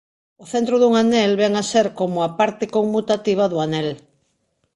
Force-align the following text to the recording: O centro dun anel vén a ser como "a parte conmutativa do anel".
O 0.43 0.45
centro 0.53 0.75
dun 0.79 0.93
anel 1.03 1.31
vén 1.41 1.53
a 1.61 1.63
ser 1.71 1.87
como 1.99 2.17
"a 2.21 2.29
parte 2.39 2.65
conmutativa 2.75 3.45
do 3.51 3.57
anel". 3.65 3.89